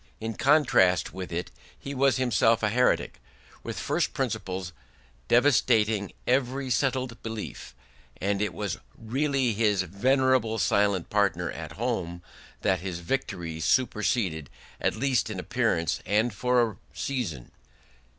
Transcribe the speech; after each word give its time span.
In 0.19 0.33
contrast 0.33 1.13
with 1.13 1.31
it 1.31 1.51
he 1.77 1.93
was 1.93 2.17
himself 2.17 2.63
a 2.63 2.69
heretic, 2.69 3.21
with 3.61 3.79
first 3.79 4.15
principles 4.15 4.73
devastating 5.27 6.11
every 6.25 6.71
settled 6.71 7.21
belief: 7.21 7.75
and 8.17 8.41
it 8.41 8.51
was 8.51 8.79
really 8.97 9.53
this 9.53 9.83
venerable 9.83 10.57
silent 10.57 11.11
partner 11.11 11.51
at 11.51 11.73
home 11.73 12.23
that 12.61 12.79
his 12.79 12.97
victory 13.01 13.59
superseded, 13.59 14.49
at 14.79 14.95
least 14.95 15.29
in 15.29 15.39
appearance 15.39 15.99
and 16.03 16.33
for 16.33 16.59
a 16.71 16.77
season. 16.93 17.51